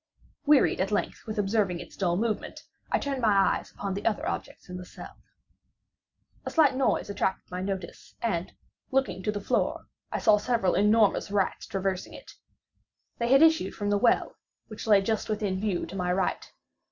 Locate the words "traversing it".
11.67-12.31